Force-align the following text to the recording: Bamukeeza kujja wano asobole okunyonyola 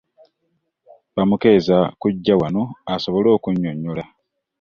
Bamukeeza 1.15 1.77
kujja 2.01 2.33
wano 2.41 2.63
asobole 2.93 3.27
okunyonyola 3.37 4.03